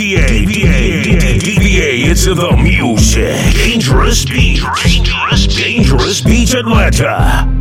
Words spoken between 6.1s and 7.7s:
beach, Atlanta.